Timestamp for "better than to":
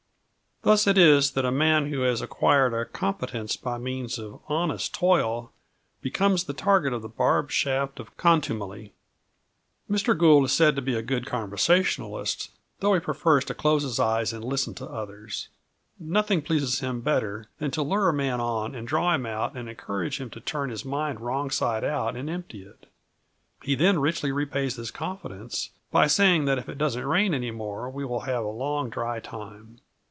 17.01-17.81